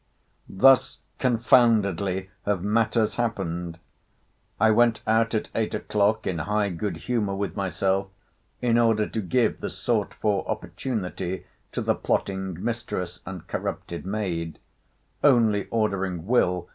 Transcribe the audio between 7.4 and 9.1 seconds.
myself, in order